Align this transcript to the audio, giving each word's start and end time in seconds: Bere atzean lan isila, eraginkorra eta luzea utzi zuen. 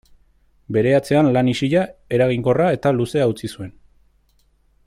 Bere 0.77 0.93
atzean 0.99 1.29
lan 1.35 1.51
isila, 1.53 1.83
eraginkorra 2.19 2.73
eta 2.79 2.97
luzea 2.99 3.31
utzi 3.35 3.55
zuen. 3.57 3.73